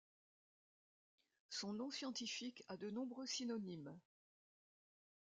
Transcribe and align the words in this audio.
Son 1.51 1.73
nom 1.73 1.91
scientifique 1.91 2.63
a 2.67 2.75
de 2.75 2.89
nombreux 2.89 3.27
synomymes. 3.27 3.95